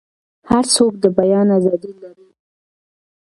هر 0.49 0.63
څوک 0.75 0.93
د 1.03 1.05
بیان 1.17 1.47
ازادي 1.57 1.91
لري. 2.03 2.27